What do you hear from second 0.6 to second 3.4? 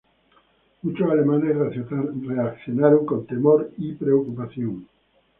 Muchos alemanes reaccionaron con